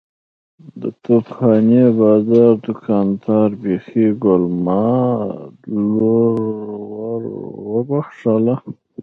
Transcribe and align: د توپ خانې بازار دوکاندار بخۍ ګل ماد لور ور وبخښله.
د 0.81 0.83
توپ 1.03 1.25
خانې 1.35 1.83
بازار 1.99 2.53
دوکاندار 2.65 3.49
بخۍ 3.61 4.07
ګل 4.23 4.43
ماد 4.65 5.49
لور 5.93 6.37
ور 6.97 7.23
وبخښله. 7.71 8.55